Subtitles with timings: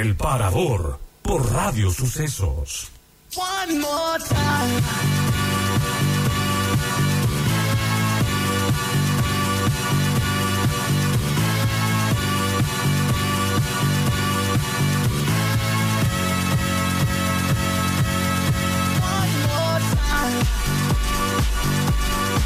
[0.00, 2.90] El Parador por Radio Sucesos.
[3.36, 4.80] One more time.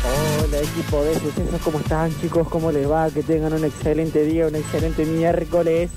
[0.02, 2.48] Hola equipo de sucesos, ¿cómo están chicos?
[2.48, 3.08] ¿Cómo les va?
[3.10, 5.90] Que tengan un excelente día, un excelente miércoles.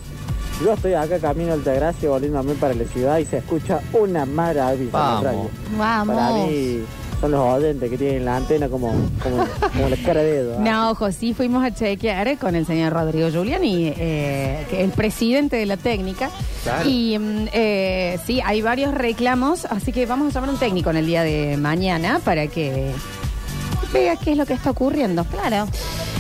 [0.64, 4.91] Yo estoy acá camino a Altagracia, volviéndome para la ciudad y se escucha una maravilla.
[4.91, 5.23] Vamos.
[5.23, 5.50] radio.
[5.77, 6.16] Vamos.
[6.16, 6.84] Para mí
[7.22, 8.91] son los oyentes que tienen la antena como,
[9.22, 10.55] como, como la cara de dedo.
[10.58, 10.62] ¿ah?
[10.62, 14.91] No, ojo, sí fuimos a chequear con el señor Rodrigo Giuliani, eh, que es el
[14.91, 16.30] presidente de la técnica.
[16.64, 16.89] Claro.
[16.89, 20.89] Y mm, eh, sí, hay varios reclamos, así que vamos a llamar a un técnico
[20.89, 22.92] en el día de mañana para que
[23.94, 25.23] vea qué es lo que está ocurriendo.
[25.26, 25.67] Claro.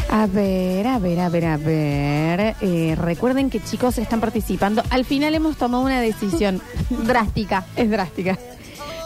[0.09, 2.55] A ver, a ver, a ver, a ver.
[2.61, 4.81] Eh, recuerden que chicos están participando.
[4.89, 7.65] Al final hemos tomado una decisión drástica.
[7.75, 8.37] Es drástica.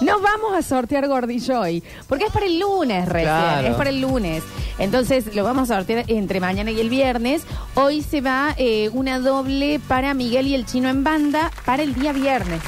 [0.02, 3.68] No vamos a sortear Gordillo hoy, porque es para el lunes recién, Claro.
[3.68, 4.44] es para el lunes.
[4.80, 7.44] Entonces lo vamos a sortear entre mañana y el viernes.
[7.76, 11.94] Hoy se va eh, una doble para Miguel y el chino en banda para el
[11.94, 12.62] día viernes.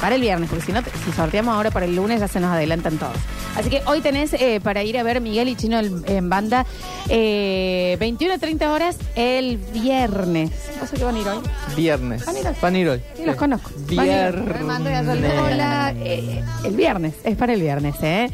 [0.00, 2.52] Para el viernes, porque si no, si sorteamos ahora para el lunes ya se nos
[2.52, 3.16] adelantan todos.
[3.56, 6.66] Así que hoy tenés eh, para ir a ver Miguel y Chino en, en banda
[7.08, 10.50] eh, 21 a 30 horas el viernes.
[10.78, 11.38] ¿Vos sé que van a ir hoy?
[11.74, 12.26] Viernes.
[12.26, 12.54] Van a ir hoy.
[12.60, 13.00] Van a ir hoy.
[13.16, 13.70] Sí, los conozco.
[13.70, 13.90] A.
[13.90, 15.38] Viernes.
[15.38, 15.94] Hola.
[15.96, 18.30] Eh, el viernes, es para el viernes, ¿eh?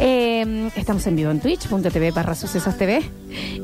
[0.00, 3.02] Eh, Estamos en vivo en twitch.tv barra sucesos TV.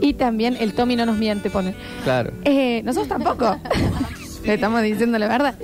[0.01, 1.75] Y también el Tommy no nos miente, pone.
[2.05, 2.33] Claro.
[2.45, 3.59] Eh, nosotros tampoco.
[4.45, 5.55] Le estamos diciendo la verdad.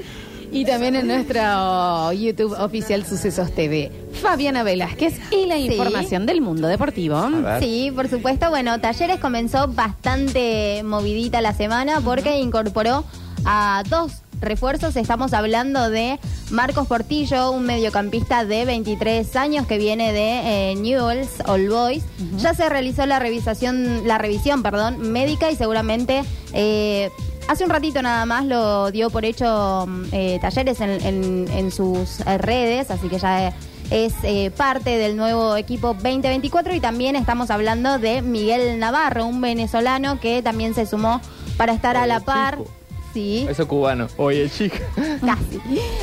[0.52, 3.90] Y también en nuestro YouTube oficial Sucesos TV.
[4.20, 7.28] Fabiana Velázquez y la información del mundo deportivo.
[7.30, 7.62] Ver.
[7.62, 8.50] Sí, por supuesto.
[8.50, 13.04] Bueno, Talleres comenzó bastante movidita la semana porque incorporó
[13.44, 14.96] a dos refuerzos.
[14.96, 16.18] Estamos hablando de
[16.50, 22.02] Marcos Portillo, un mediocampista de 23 años que viene de eh, Newell's All Boys.
[22.38, 26.22] Ya se realizó la revisación, la revisión, perdón, médica y seguramente
[26.52, 27.10] eh,
[27.48, 31.70] hace un ratito nada más lo dio por hecho mm, eh, Talleres en, en- en
[31.70, 33.48] sus eh, redes, así que ya.
[33.48, 33.52] eh,
[33.90, 39.40] es eh, parte del nuevo equipo 2024 y también estamos hablando de Miguel Navarro, un
[39.40, 41.20] venezolano que también se sumó
[41.56, 42.58] para estar a la par.
[42.58, 42.70] chico.
[43.14, 44.08] Sí, Eso cubano.
[44.18, 44.78] Oye, chica.
[45.24, 45.58] casi.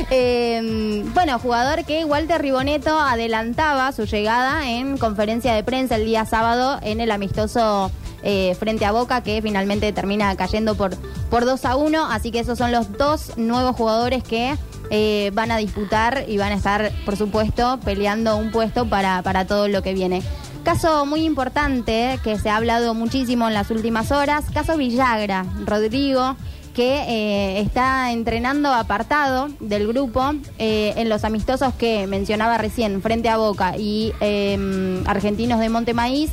[0.10, 6.26] Eh, bueno, jugador que Walter Riboneto adelantaba su llegada en conferencia de prensa el día
[6.26, 7.92] sábado en el amistoso
[8.24, 10.96] eh, frente a Boca que finalmente termina cayendo por,
[11.30, 12.06] por 2 a 1.
[12.12, 14.56] Así que esos son los dos nuevos jugadores que
[14.90, 19.46] eh, van a disputar y van a estar, por supuesto, peleando un puesto para, para
[19.46, 20.22] todo lo que viene.
[20.64, 26.38] Caso muy importante que se ha hablado muchísimo en las últimas horas, caso Villagra, Rodrigo,
[26.74, 33.30] que eh, está entrenando apartado del grupo eh, en los amistosos que mencionaba recién, frente
[33.30, 36.32] a Boca y eh, Argentinos de Montemaíz,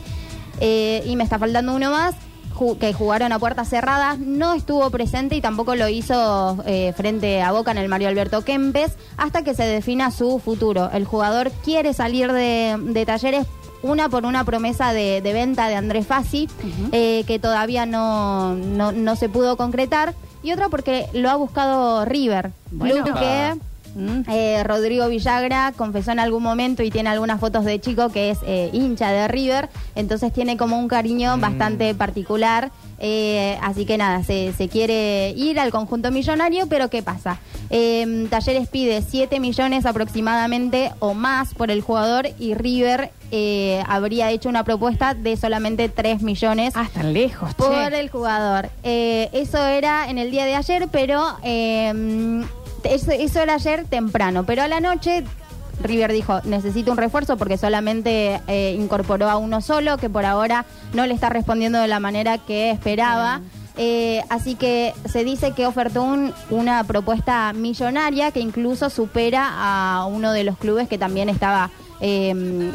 [0.60, 2.14] y me está faltando uno más,
[2.54, 7.42] ju- que jugaron a puertas cerradas, no estuvo presente y tampoco lo hizo eh, frente
[7.42, 10.90] a Boca en el Mario Alberto Kempes, hasta que se defina su futuro.
[10.92, 13.46] El jugador quiere salir de, de talleres.
[13.82, 16.50] Una por una promesa de, de venta de Andrés Fassi,
[16.92, 20.14] eh, que todavía no, no, no se pudo concretar.
[20.42, 23.04] Y otra porque lo ha buscado River, Bueno.
[23.04, 23.54] club que
[23.94, 24.20] Mm.
[24.28, 28.38] eh, Rodrigo Villagra confesó en algún momento y tiene algunas fotos de chico que es
[28.46, 32.70] eh, hincha de River, entonces tiene como un cariño bastante particular.
[33.02, 37.38] eh, así que nada, se, se quiere ir al conjunto millonario, pero ¿qué pasa?
[37.70, 43.10] Eh, Talleres pide 7 millones aproximadamente o más por el jugador y River
[43.86, 48.00] habría hecho una propuesta de solamente 3 millones Ah, están lejos, por che.
[48.00, 48.68] el jugador.
[48.82, 52.44] Eso era en el día de ayer, pero eh,
[52.84, 54.44] eso, eso era ayer temprano.
[54.44, 55.24] Pero a la noche
[55.82, 60.66] River dijo, necesito un refuerzo porque solamente eh, incorporó a uno solo, que por ahora
[60.92, 63.40] no le está respondiendo de la manera que esperaba.
[63.76, 70.04] Eh, así que se dice que ofertó un- una propuesta millonaria que incluso supera a
[70.04, 71.70] uno de los clubes que también estaba
[72.02, 72.72] eh,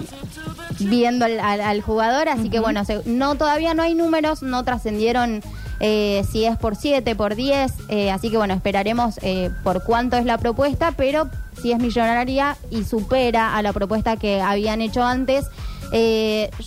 [0.79, 2.29] viendo al, al- al jugador.
[2.29, 5.41] Así que bueno, se- no todavía no hay números, no trascendieron
[5.80, 7.74] eh, si es por 7, por 10.
[7.89, 11.30] eh, así que bueno, esperaremos eh, por cuánto es la propuesta, pero
[11.62, 15.45] si es millonaria y supera a la propuesta que habían hecho antes.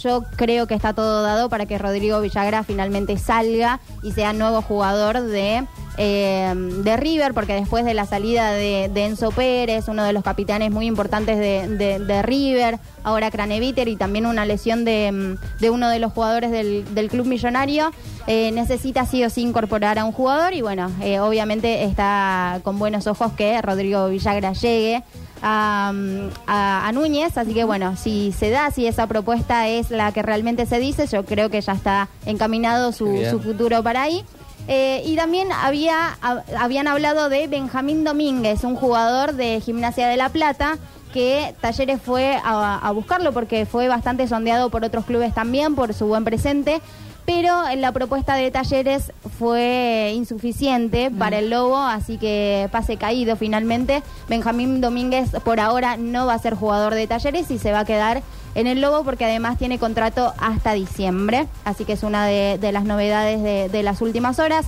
[0.03, 4.63] yo creo que está todo dado para que Rodrigo Villagra finalmente salga y sea nuevo
[4.63, 5.67] jugador de
[5.99, 10.23] eh, de River, porque después de la salida de, de Enzo Pérez, uno de los
[10.23, 15.71] capitanes muy importantes de, de- de River, ahora Craneviter y también una lesión de, de
[15.71, 17.91] uno de los jugadores del, del club millonario,
[18.27, 22.79] eh, necesita sí o sí incorporar a un jugador y bueno, eh, obviamente está con
[22.79, 25.03] buenos ojos que Rodrigo Villagra llegue.
[25.41, 29.91] A, mm, a- a Núñez, así que bueno, si se da, si esa propuesta es
[29.93, 34.03] la que realmente se dice, yo creo que ya está encaminado su, su futuro para
[34.03, 34.25] ahí.
[34.71, 40.17] Eh, y también había, hab- habían hablado de Benjamín Domínguez, un jugador de Gimnasia de
[40.19, 40.77] La Plata,
[41.13, 45.95] que Talleres fue a, a buscarlo porque fue bastante sondeado por otros clubes también, por
[45.95, 46.83] su buen presente.
[47.25, 53.37] Pero en la propuesta de Talleres fue insuficiente para el Lobo, así que pase caído
[53.37, 54.03] finalmente.
[54.29, 57.85] Benjamín Domínguez por ahora no va a ser jugador de Talleres y se va a
[57.85, 58.23] quedar
[58.59, 61.47] en el Lobo porque además tiene contrato hasta diciembre.
[61.65, 64.67] Así que es una de, las novedades de, las últimas horas.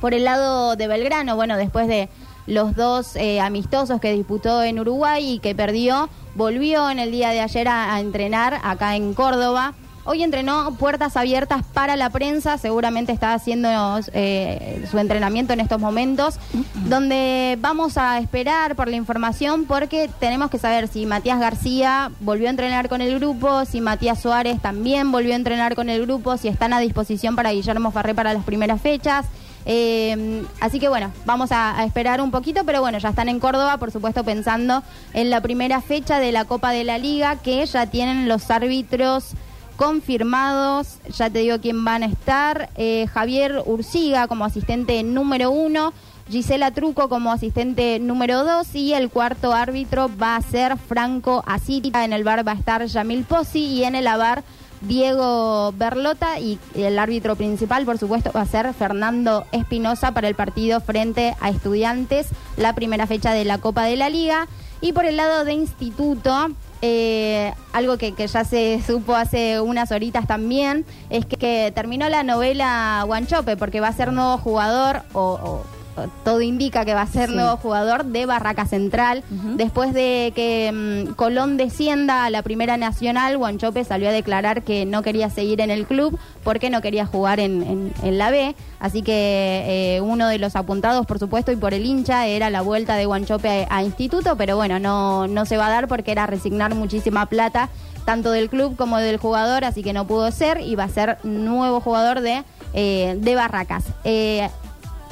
[0.00, 2.08] Por el lado de Belgrano, bueno, después de
[2.46, 7.30] los dos eh, amistosos que disputó en Uruguay y que perdió, volvió en el día
[7.30, 9.74] de ayer a entrenar acá en Córdoba.
[10.04, 13.68] Hoy entrenó puertas abiertas para la prensa, seguramente está haciendo
[14.14, 16.38] eh, su entrenamiento en estos momentos,
[16.86, 22.46] donde vamos a esperar por la información porque tenemos que saber si Matías García volvió
[22.46, 26.38] a entrenar con el grupo, si Matías Suárez también volvió a entrenar con el grupo,
[26.38, 29.26] si están a disposición para Guillermo Farré para las primeras fechas.
[29.66, 33.38] Eh, así que bueno, vamos a, a esperar un poquito, pero bueno, ya están en
[33.38, 37.66] Córdoba, por supuesto pensando en la primera fecha de la Copa de la Liga, que
[37.66, 39.34] ya tienen los árbitros
[39.78, 45.92] confirmados, ya te digo quién van a estar, eh, Javier Urciga como asistente número uno,
[46.28, 52.04] Gisela Truco como asistente número dos y el cuarto árbitro va a ser Franco Asita,
[52.04, 54.42] en el bar va a estar Yamil Pozzi y en el abar
[54.80, 56.40] Diego Berlota.
[56.40, 61.36] Y el árbitro principal, por supuesto, va a ser Fernando Espinosa para el partido frente
[61.40, 62.26] a Estudiantes,
[62.56, 64.48] la primera fecha de la Copa de la Liga.
[64.80, 66.50] Y por el lado de Instituto,
[66.82, 72.22] eh, algo que, que ya se supo hace unas horitas también, es que, terminó la
[72.22, 75.77] novela Guanchope, porque va a ser nuevo jugador o- o
[76.24, 77.34] todo indica que va a ser Sí.
[77.34, 79.22] nuevo jugador de Barraca Central.
[79.56, 80.70] Después de que
[81.08, 85.60] mm, Colón descienda a la Primera Nacional, Guanchope salió a declarar que no quería seguir
[85.60, 88.54] en el club porque no quería jugar en, en- en la B.
[88.80, 92.62] Así que eh, uno de los apuntados, por supuesto, y por el hincha, era la
[92.62, 96.12] vuelta de Guanchope a, a Instituto, pero bueno, no, no se va a dar porque
[96.12, 97.68] era resignar muchísima plata,
[98.04, 101.18] tanto del club como del jugador, así que no pudo ser y va a ser
[101.24, 102.42] nuevo jugador de,
[102.72, 103.84] eh, de Barracas.
[104.04, 104.48] Eh,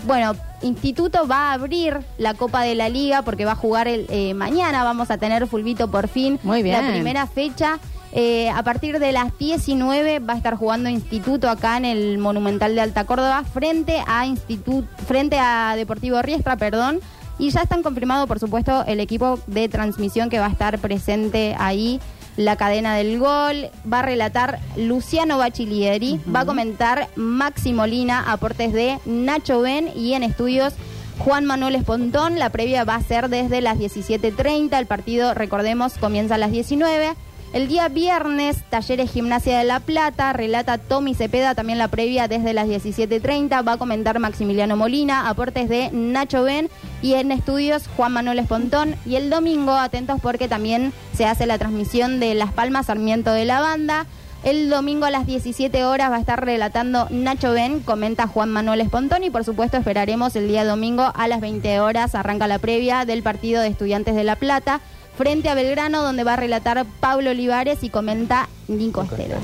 [0.06, 4.06] bueno, Instituto va a abrir la Copa de la Liga porque va a jugar el,
[4.08, 4.84] eh, mañana.
[4.84, 6.38] Vamos a tener Fulvito por fin.
[6.42, 6.84] Muy bien.
[6.84, 7.78] La primera fecha.
[8.12, 12.74] Eh, a partir de las 19 va a estar jugando Instituto acá en el Monumental
[12.74, 17.00] de Alta Córdoba frente a Instituto, frente a Deportivo Riestra, perdón.
[17.38, 21.54] Y ya están confirmados, por supuesto, el equipo de transmisión que va a estar presente
[21.58, 22.00] ahí
[22.36, 28.72] la cadena del gol, va a relatar Luciano Bachilieri, va a comentar Maxi Molina, aportes
[28.72, 30.74] de Nacho Ben y en estudios
[31.18, 32.38] Juan Manuel Espontón.
[32.38, 37.14] La previa va a ser desde las 17.30, el partido, recordemos, comienza a las 19.
[37.56, 42.52] El día viernes, Talleres Gimnasia de La Plata, relata Tommy Cepeda, también la previa desde
[42.52, 46.68] las 17.30, va a comentar Maximiliano Molina, aportes de Nacho Ben
[47.00, 48.94] y en estudios Juan Manuel Espontón.
[49.06, 53.46] Y el domingo, atentos porque también se hace la transmisión de Las Palmas Sarmiento de
[53.46, 54.04] la Banda.
[54.44, 58.82] El domingo a las 17 horas va a estar relatando Nacho Ben, comenta Juan Manuel
[58.82, 63.06] Espontón y por supuesto esperaremos el día domingo a las 20 horas, arranca la previa
[63.06, 64.82] del partido de Estudiantes de La Plata
[65.16, 69.36] frente a Belgrano donde va a relatar Pablo Olivares y comenta Nico Estero.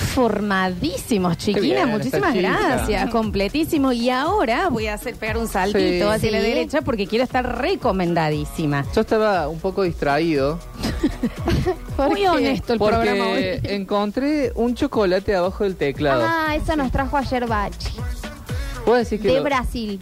[0.00, 1.60] Informadísimos, chiquina.
[1.60, 3.10] bien, Muchísimas gracias.
[3.10, 3.92] Completísimo.
[3.92, 6.14] Y ahora voy a hacer pegar un saltito Sí.
[6.16, 8.86] hacia la derecha porque quiero estar recomendadísima.
[8.94, 10.58] Yo estaba un poco distraído
[12.08, 13.70] Muy honesto el programa porque hoy.
[13.74, 16.24] encontré un chocolate abajo del teclado.
[16.26, 17.90] Ah, eso nos trajo ayer Bachi,
[18.84, 20.00] ¿Puedo decir que de lo- Brasil.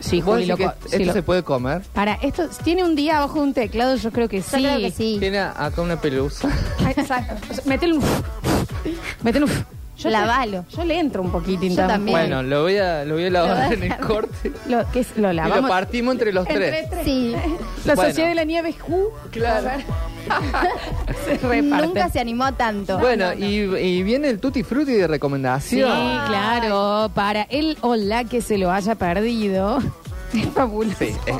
[0.00, 0.76] Sí, ¿puedo Juli, decir que loco.
[0.84, 1.82] esto sí, lo- se puede comer?
[1.92, 4.62] Para, esto tiene un día abajo de un teclado, yo creo que Yo sí.
[4.62, 5.16] creo que sí.
[5.20, 6.48] Tiene acá una pelusa.
[6.84, 7.34] Ay, Exacto.
[7.50, 8.02] O sea, Métele un.
[9.22, 9.50] Métele un.
[10.02, 10.64] Te- Lavalo.
[10.74, 12.16] yo le entro un poquitín Yo también.
[12.16, 14.50] Bueno, lo voy a, lo voy a lavar Lo en el corte.
[14.66, 15.68] Lo, que es, lo Y lo lavamos.
[15.68, 16.88] partimos entre los Entre tres.
[16.90, 17.04] tres.
[17.04, 17.34] Sí,
[17.84, 18.08] La Bueno.
[18.10, 19.08] Sociedad de la Nieve, ju.
[19.30, 19.68] Claro.
[21.24, 21.68] Se reparten.
[21.88, 22.98] nunca se animó tanto.
[22.98, 23.44] Bueno, Y,
[23.78, 25.90] y viene el Tutti Frutti de Sí, recomendación.
[26.26, 27.10] claro.
[27.14, 29.80] Para el o la que se lo haya perdido.
[30.32, 30.96] Es fabuloso.
[30.98, 31.32] Sí, eh,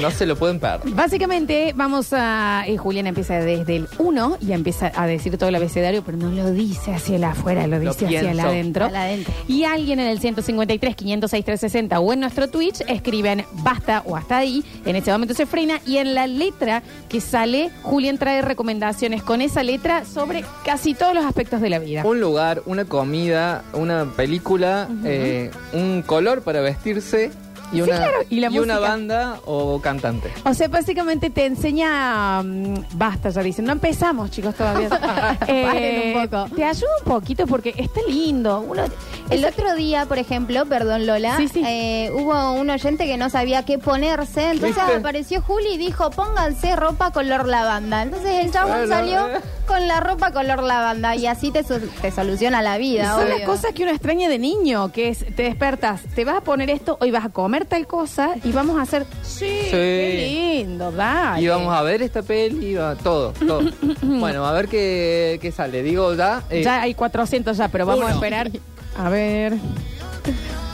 [0.00, 0.92] no se lo pueden perder.
[0.94, 2.64] Básicamente, vamos a.
[2.66, 6.30] eh, Julián empieza desde el 1 y empieza a decir todo el abecedario, pero no
[6.30, 8.46] lo dice hacia el afuera, lo Lo dice hacia el pienso.
[8.48, 8.84] adentro.
[8.86, 9.32] Al adentro.
[9.48, 14.38] Y alguien en el 153, 506, 360 o en nuestro Twitch escriben basta o hasta
[14.38, 14.64] ahí.
[14.84, 19.40] En ese momento se frena y en la letra que sale, Julián trae recomendaciones con
[19.42, 22.02] esa letra sobre casi todos los aspectos de la vida.
[22.04, 27.30] Un lugar, una comida, una película, eh, un color para vestirse
[27.72, 28.78] y Sí, una, claro, y la una música.
[28.80, 30.30] banda o cantante.
[30.44, 32.42] O sea, básicamente te enseña.
[32.42, 33.64] mm, basta, ya dicen.
[33.64, 34.88] No empezamos, chicos, todavía.
[35.48, 36.54] Eh, Paren un poco.
[36.54, 38.60] Te ayuda un poquito porque está lindo.
[38.60, 38.84] Uno,
[39.30, 41.62] El otro día, por ejemplo, perdón Lola, Sí, sí.
[41.66, 44.96] eh, hubo un oyente que no sabía qué ponerse, entonces ¿Viste?
[44.98, 48.02] apareció Juli y dijo, pónganse ropa color lavanda.
[48.02, 49.40] Entonces el chabón Bueno, salió eh.
[49.72, 53.14] Con la ropa color lavanda y así te, su- te soluciona la vida.
[53.16, 56.40] son las cosas que uno extraña de niño, que es, te despertas, te vas a
[56.42, 60.92] poner esto, hoy vas a comer tal cosa y vamos a hacer, sí, qué lindo,
[60.92, 61.40] dale.
[61.42, 63.62] Y vamos a ver esta peli, va- todo, todo.
[64.02, 65.82] bueno, a ver qué, qué sale.
[65.82, 66.42] Digo, ya.
[66.50, 68.14] eh, Ya hay 400 ya, pero vamos a Uno.
[68.16, 68.50] esperar.
[68.98, 69.54] A ver.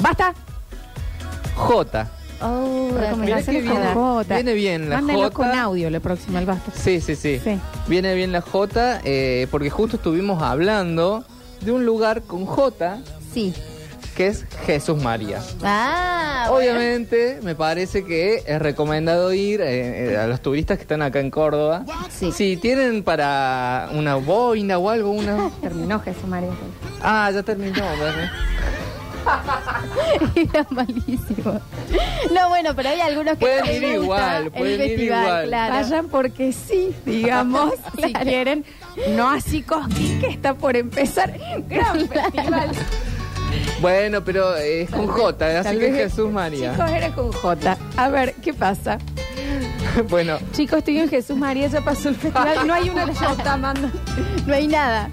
[0.01, 0.35] ¡Basta!
[1.55, 2.09] J.
[2.41, 4.35] Oh, Recomendaciones con viene- J.
[4.37, 5.31] viene bien la J.
[5.31, 6.71] con audio la próxima, el basta.
[6.73, 7.59] Sí, sí, sí, Sí.
[7.89, 11.25] Viene bien la J, eh, porque justo estuvimos hablando
[11.63, 12.99] de un lugar con J,
[13.35, 13.53] sí.
[14.17, 15.41] que es Jesús María.
[15.65, 16.59] Ah, bueno.
[16.71, 21.19] Obviamente, me parece que es recomendado ir eh, eh, a los turistas que están acá
[21.21, 21.85] en Córdoba.
[22.11, 22.31] Sí.
[22.33, 25.51] Si tienen para una boina o algo, una...
[25.61, 26.51] Terminó Jesús María.
[27.03, 27.75] Ah, ya terminó.
[27.99, 28.31] ¿verdad?
[30.35, 31.61] Era malísimo.
[32.35, 34.89] No, bueno, pero hay algunos que Pueden no les ir gusta igual, el pueden ir
[34.89, 35.45] festival, igual.
[35.49, 35.75] claro.
[35.75, 38.65] Vayan porque sí, digamos, si quieren.
[39.11, 41.35] No así Cosquín, que está por empezar.
[41.69, 42.71] Gran festival.
[43.81, 46.73] Bueno, pero es con J, así Tal que vez- Jesús María.
[46.73, 47.79] Chicos, era con J.
[47.97, 48.99] A ver, ¿qué pasa?
[50.11, 52.67] bueno, Chicos, estoy en Jesús María, ya pasó el festival.
[52.67, 53.91] No hay una J, manda.
[54.47, 55.09] No hay nada.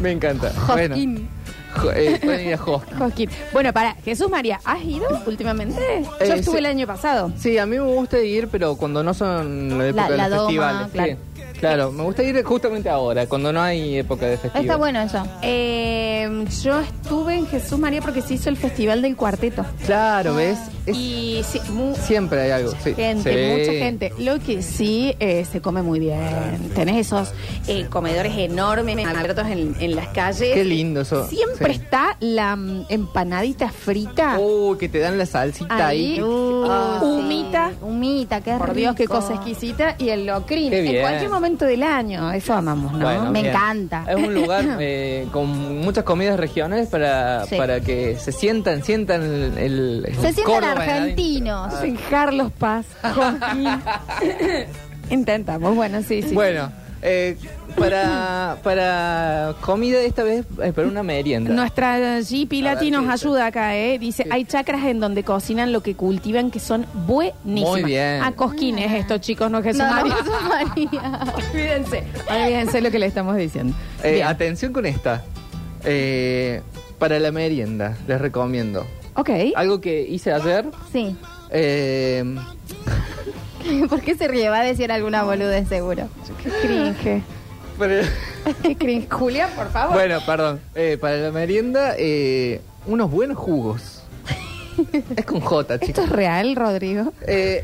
[0.00, 0.52] me encanta.
[0.66, 1.28] Bueno, Josquín.
[1.76, 2.58] Jo- eh, pueden ir a.
[3.52, 5.80] Bueno, para, Jesús María, ¿has ido últimamente?
[6.04, 6.58] Yo Eh, estuve sí.
[6.58, 7.32] el año pasado.
[7.36, 10.48] Sí, a mí me gusta ir, pero cuando no son la época La- los doma,
[10.48, 10.86] festivales.
[10.86, 10.92] Sí.
[10.92, 11.16] Claro,
[11.62, 14.62] me gusta ir justamente ahora, cuando no hay época de festival.
[14.64, 15.22] Está bueno eso.
[15.42, 19.64] Eh, yo estuve en Jesús María porque se hizo el festival del cuarteto.
[19.86, 20.58] Claro, ¿ves?
[20.86, 22.72] Es- Y sí, mu- siempre hay algo.
[22.82, 22.94] Sí.
[22.94, 23.58] gente, Sí.
[23.60, 24.12] mucha gente.
[24.18, 26.70] Lo que sí eh, se come muy bien.
[26.74, 27.32] Tenés esos
[27.66, 30.54] eh, comedores enormes abiertos en, en las calles.
[30.54, 31.26] Qué lindo eso.
[31.28, 31.80] Siempre Sí.
[31.82, 34.38] está la mm, empanadita frita.
[34.40, 36.14] Oh, que te dan la salsita ahí.
[36.14, 36.22] Ahí.
[36.22, 36.64] Uh,
[37.00, 37.04] sí.
[37.06, 37.72] Humita.
[37.82, 39.96] Humita, qué Por Dios, qué cosa exquisita.
[39.98, 40.70] Y el locrín.
[40.70, 42.30] Qué En cualquier momento del año.
[42.32, 42.98] Eso amamos, ¿no?
[43.04, 43.54] Bueno, Me bien.
[43.54, 44.04] encanta.
[44.08, 45.48] Es un lugar eh, con
[45.80, 47.56] muchas comidas regionales para, Sí.
[47.56, 51.74] para que se sientan, sientan el, el- el Se sientan Córdoba en argentinos.
[52.10, 53.68] Carlos Paz, Joaquín.
[55.10, 56.34] Intentamos, bueno, sí, sí.
[56.34, 56.70] Bueno,
[57.02, 57.36] eh,
[57.76, 61.50] para, para comida esta vez, eh, para una merienda.
[61.52, 62.48] Nuestra G.
[62.48, 63.98] Pilati A ver, nos ¿qué ayuda acá, ¿eh?
[63.98, 64.28] Dice, Sí.
[64.32, 67.70] hay chacras en donde cocinan lo que cultivan que son buenísimas.
[67.70, 68.22] Muy bien.
[68.22, 70.14] A cosquines estos chicos, no Jesús María.
[70.16, 71.34] Jesús María.
[71.34, 73.74] Olvídense, olvídense lo que le estamos diciendo.
[74.02, 74.26] Eh, Bien.
[74.26, 75.24] atención con esta.
[75.84, 76.62] Eh,
[76.98, 78.84] para la merienda, les recomiendo.
[79.14, 79.30] Ok.
[79.54, 80.66] Algo que hice ayer.
[80.92, 81.14] Sí.
[81.50, 82.24] eh,
[83.88, 84.48] ¿Por qué se ríe?
[84.48, 86.08] Va a decir alguna boludez seguro.
[86.42, 87.22] Qué cringe.
[87.78, 88.02] para-
[88.62, 89.08] Qué cringe.
[89.10, 89.94] Julia, por favor.
[89.94, 90.60] bueno, perdón.
[90.74, 93.97] Eh, para la merienda, eh, unos buenos jugos.
[95.16, 96.04] Es con J, ¿Esto chicos.
[96.04, 97.12] es real, Rodrigo?
[97.26, 97.62] Eh,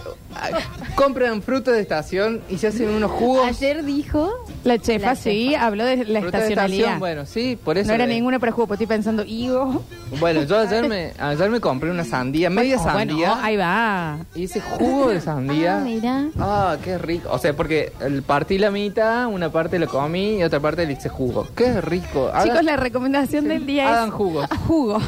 [0.96, 3.46] compran frutas de estación y se hacen unos jugos.
[3.48, 4.30] Ayer dijo.
[4.64, 5.66] La chefa, La sí, chefa.
[5.66, 6.78] habló de la de estacionalidad.
[6.80, 7.88] estación, bueno, sí, por eso.
[7.88, 9.82] no era ninguna prejuicio, estoy pensando, higo.
[10.20, 13.28] Bueno, yo ayer me, ayer me compré una sandía, media Oh, sandía.
[13.30, 14.18] Bueno, ahí va.
[14.34, 15.78] Hice jugo de sandía.
[15.78, 16.24] Ah, mira.
[16.38, 17.28] Ah, qué rico.
[17.32, 17.92] O sea, porque
[18.26, 21.46] partí la mitad, una parte lo comí y otra parte le hice jugo.
[21.54, 22.30] Qué rico.
[22.32, 24.14] Hagan- Chicos, la recomendación del día Hagan es...
[24.14, 24.48] jugos.
[24.66, 24.98] Jugo.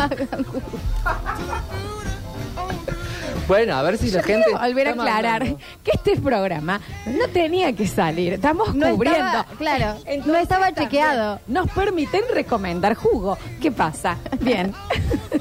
[3.48, 4.50] Bueno, a ver si la gente.
[4.50, 5.64] Volver a está aclarar mandando.
[5.84, 8.32] que este programa no tenía que salir.
[8.34, 9.18] Estamos No cubriendo.
[9.24, 11.40] estaba- claro, no estaba también chequeado.
[11.46, 13.38] Nos permiten recomendar jugo.
[13.60, 14.16] ¿Qué pasa?
[14.40, 14.72] Bien.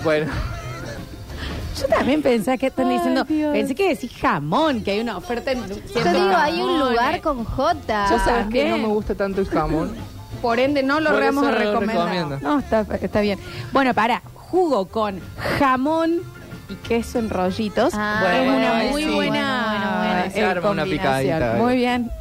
[0.03, 0.31] Bueno,
[1.81, 3.23] Yo también pensé que están Ay, diciendo.
[3.25, 3.51] Dios.
[3.51, 5.67] Pensé que decís jamón, que hay una oferta en.
[5.67, 5.75] Yo
[6.13, 8.07] digo, hay un lugar con J.
[8.11, 9.93] Yo ¿sabes que no me gusta tanto el jamón?
[10.41, 12.07] Por ende, no lo Por vamos a lo recomendar.
[12.07, 12.39] recomiendo.
[12.41, 13.39] No, está, está bien.
[13.73, 15.19] Bueno, para, jugo con
[15.59, 16.21] jamón
[16.69, 17.93] y queso en rollitos.
[17.95, 19.09] Ah, es bueno, una ahí muy sí.
[19.09, 20.25] buena Bueno, bueno, bueno.
[20.25, 21.21] eh, Se arma una combinación.
[21.37, 21.53] picadita.
[21.63, 22.11] Muy bien.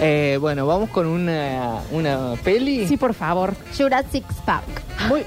[0.00, 2.88] Eh, bueno, vamos con una, una peli.
[2.88, 3.54] Sí, por favor.
[3.76, 4.82] Jurassic Park.
[5.08, 5.24] Muy.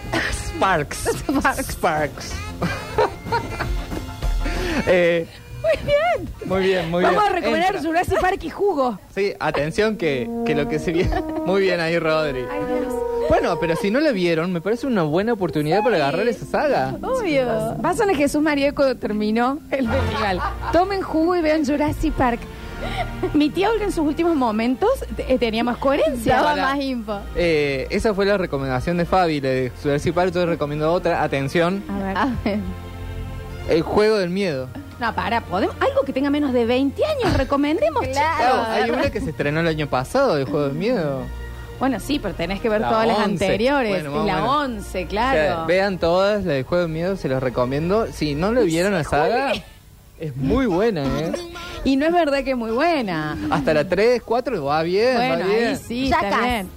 [0.55, 1.09] Sparks.
[1.71, 2.33] Sparks.
[4.87, 5.25] Eh,
[5.61, 6.29] Muy bien.
[6.45, 7.31] muy bien, muy Vamos bien.
[7.31, 7.89] a recomendar Entra.
[7.89, 8.99] Jurassic Park y jugo.
[9.15, 11.19] Sí, atención que, que lo que se viene.
[11.45, 12.41] Muy bien ahí, Rodri.
[12.51, 12.93] Ay, Dios.
[13.29, 16.95] Bueno, pero si no la vieron, me parece una buena oportunidad para agarrar esa saga.
[17.01, 17.75] Obvio.
[17.79, 20.39] Vayan a Jesús María cuando terminó el festival.
[20.71, 22.39] Tomen jugo y vean Jurassic Park.
[23.33, 26.35] Mi tía Olga en sus últimos momentos eh, tenía más coherencia.
[26.35, 27.19] Daba más info.
[27.35, 31.23] Eh, esa fue la recomendación de Fabi, de Jurassic Park, entonces recomiendo otra.
[31.23, 32.17] Atención, A ver.
[32.17, 32.59] A ver.
[33.69, 34.67] el juego del miedo.
[34.99, 35.75] No, para, ¿podemos?
[35.79, 38.61] Algo que tenga menos de 20 años, recomendemos, Claro.
[38.69, 41.21] hay una que se estrenó el año pasado, el juego del miedo.
[41.79, 43.45] Bueno, sí, pero tenés que ver La todas las 11.
[43.45, 44.03] anteriores.
[44.03, 44.79] Bueno, y la o menos.
[44.79, 45.65] 11, O sea, claro.
[45.65, 48.07] vean todas, la del juego del miedo, se los recomiendo.
[48.11, 49.51] Si no le vieron la saga,
[50.19, 51.31] es muy buena, ¿eh?
[51.83, 53.37] Y no es verdad que es muy buena.
[53.51, 55.67] Hasta la 3, 4 va bien, bueno, va bien.
[55.69, 56.31] ahí sí, Jackass.
[56.33, 56.69] está bien.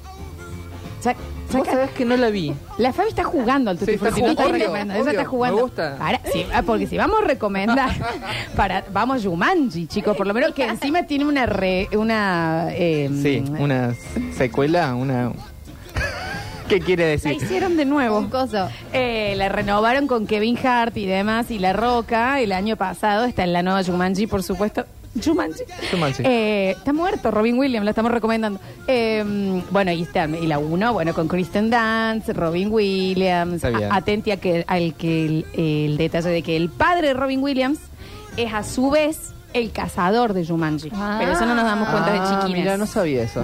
[1.00, 1.14] Sa-
[1.52, 2.52] Vos sabés que no la vi.
[2.76, 4.64] La Fabi está jugando al Tutti Sí, está Frutti, no está jugando.
[4.64, 5.57] recomendando, ella Obvio, está jugando.
[5.57, 5.97] me gusta.
[5.99, 7.90] Para, sí, ah, porque si vamos a recomendar,
[8.57, 13.43] para, vamos Jumanji, chicos, por lo menos que encima tiene una re, una eh, Sí,
[13.59, 13.95] una
[14.37, 15.33] secuela, una...
[16.69, 17.33] ¿Qué quiere La decir?
[17.33, 18.19] hicieron de nuevo.
[18.19, 18.69] Un coso.
[18.93, 23.43] Eh, la renovaron con Kevin Hart y demás, y La Roca el año pasado está
[23.45, 24.85] en la nueva Jumanji, por supuesto.
[25.25, 25.62] Jumanji.
[25.91, 26.23] Jumanji.
[26.25, 28.61] Eh, está muerto Robin Williams, la estamos recomendando.
[28.87, 33.55] Eh, bueno, y, está, y la uno, bueno, con Kristen Dance, Robin Williams.
[33.55, 33.91] Está bien.
[33.93, 37.43] A- atenti a que, al que el, el detalle de que el padre de Robin
[37.43, 37.79] Williams
[38.37, 40.91] es a su vez el cazador de Jumanji.
[40.95, 41.17] Ah.
[41.19, 42.61] Pero eso no nos damos cuenta de Ah, chiquines.
[42.62, 43.43] mira, no sabía eso.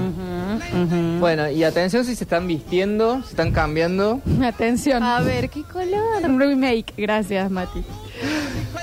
[1.19, 4.21] Bueno, y atención si se están vistiendo, se están cambiando.
[4.45, 5.03] Atención.
[5.03, 6.23] A ver, ¿qué color?
[6.25, 6.93] Un remake.
[6.97, 7.83] Gracias, Mati.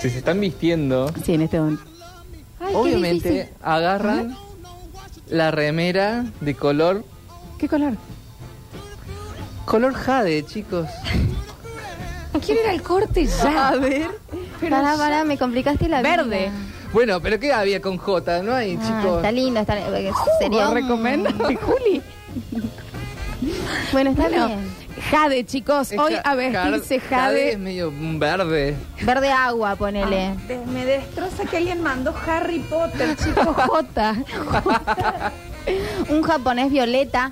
[0.02, 1.84] Si se están vistiendo, Sí, en este momento.
[2.72, 4.36] Ay, obviamente agarran
[5.28, 7.04] la remera de color
[7.58, 7.94] ¿Qué color?
[9.66, 10.88] color jade, chicos.
[12.46, 13.70] Quiero ir al corte ya.
[13.70, 14.10] A ver.
[14.70, 16.18] Pará, pará, me complicaste la vida.
[16.18, 16.52] Verde.
[16.94, 18.42] Bueno, pero ¿qué había con J?
[18.42, 19.18] No hay, Ah, chicos.
[19.18, 20.16] está lindo, está lindo.
[20.40, 22.02] Sería ¿Lo un- recomiendas, Juli?
[23.92, 24.76] Bueno, está Bueno, bien.
[25.10, 25.92] Jade, chicos.
[25.92, 27.52] Es Hoy a vestirse jar- Jade.
[27.54, 28.76] es medio verde.
[29.02, 30.36] Verde agua, ponele.
[30.48, 33.48] De- me destroza que alguien mandó Harry Potter, chicos.
[33.56, 34.16] J.
[36.10, 37.32] Un japonés violeta.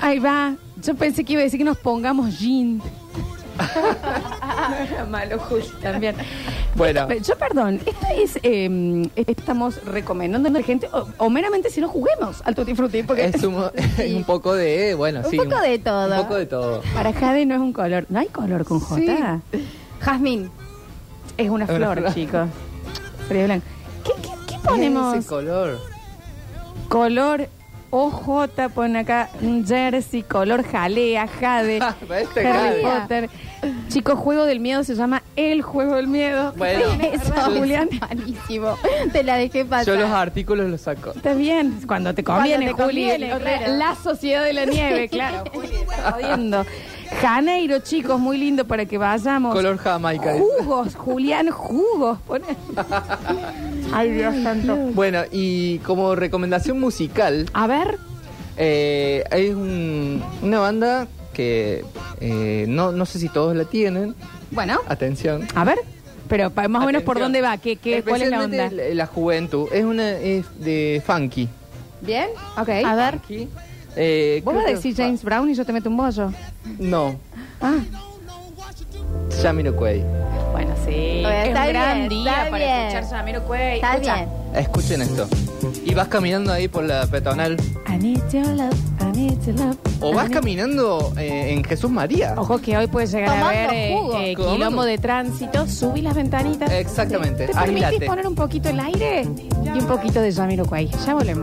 [0.00, 0.54] Ahí va.
[0.82, 2.78] Yo pensé que iba a decir que nos pongamos jean.
[2.78, 6.16] no era malo, Juli, también.
[6.74, 7.06] Bueno.
[7.10, 8.38] Esto- yo, perdón, esto es.
[8.42, 13.02] eh, estamos recomendando a la gente, o, o meramente si no juguemos al Tutti Frutti,
[13.02, 13.62] porque Es un,
[13.98, 15.36] es un poco de, bueno, Un sí.
[15.36, 16.14] poco de todo.
[16.16, 16.82] Un poco de todo.
[16.94, 18.06] para Jade no es un color.
[18.08, 19.40] No hay color con J.
[20.00, 20.50] Jazmín.
[21.36, 22.14] Es una una flor, flor.
[22.14, 22.48] chicos.
[23.28, 23.66] Frío blanco.
[24.04, 25.14] ¿Qué, qué, qué ¿Qué ponemos?
[25.14, 25.78] es ese color?
[26.88, 27.48] Color
[27.94, 31.76] OJ, pone acá un jersey, color jalea, jade.
[32.20, 33.00] Este Harry jade.
[33.00, 33.30] Potter.
[33.88, 36.54] Chicos, juego del miedo se llama El Juego del Miedo.
[36.56, 36.84] Bueno.
[37.12, 37.90] Eso, Julián.
[38.00, 38.76] malísimo.
[39.12, 39.86] Te la dejé pasar.
[39.94, 41.10] Yo los artículos los saco.
[41.14, 43.02] Está bien, cuando te conviene, Cuando te Juli.
[43.08, 43.76] conviene, Otra- claro.
[43.76, 45.44] La sociedad de la nieve, claro.
[45.52, 46.64] Juli, está jodiendo.
[47.20, 49.54] Janeiro, chicos, muy lindo para que vayamos.
[49.54, 50.32] Color Jamaica.
[50.32, 50.44] dice.
[50.60, 52.18] Jugos, Julián, jugos.
[52.26, 52.46] Pone.
[53.92, 54.76] Ay, Dios santo.
[54.94, 57.98] Bueno, y como recomendación musical, A ver,
[58.56, 61.84] eh, hay un- una banda que
[62.20, 64.14] eh, no, no sé si todos la tienen.
[64.50, 65.46] bueno, Atención.
[65.54, 65.78] a ver.
[66.28, 67.32] Pero pa- más o menos por Atención.
[67.32, 68.56] dónde va, ¿Qué, qué, ¿cuál es la onda?
[68.64, 69.68] Especialmente La, la juventud.
[69.72, 71.48] Es una es de funky.
[72.00, 72.28] ¿Bien?
[72.58, 72.68] Ok.
[72.84, 73.18] A ver.
[73.18, 73.48] Funky.
[73.96, 76.32] Eh, Vos creo vas a que decir James Brown y yo te meto un bollo.
[76.78, 77.16] No,
[77.60, 77.78] Ah,
[79.42, 80.02] Jamiroquai.
[80.92, 81.22] Bueno, sí.
[81.22, 82.76] Bueno, es está un gran bien, día está para bien.
[82.96, 83.74] escuchar Jamiroquai.
[83.76, 84.14] Está Escucha.
[84.16, 84.28] bien.
[84.54, 85.28] Escuchen esto.
[85.86, 87.56] Y vas caminando ahí por la peatonal.
[87.88, 89.76] I need your love, I need your love.
[90.00, 92.34] O I vas need- caminando eh, en Jesús María.
[92.36, 94.18] Ojo que hoy puedes llegar a ver eh, jugo.
[94.18, 94.54] eh, Tomando.
[94.56, 95.66] quilombo de tránsito.
[95.66, 96.70] Subí las ventanitas.
[96.70, 97.46] Exactamente.
[97.46, 98.06] ¿Te permitís Aislate.
[98.06, 99.22] poner un poquito el aire?
[99.64, 100.90] Y un poquito de Jamiroquai.
[101.06, 101.40] Ya volvemos.